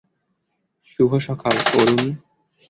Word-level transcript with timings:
শুভ 0.89 1.11
সকাল, 1.27 1.55
অরুণ। 1.73 2.05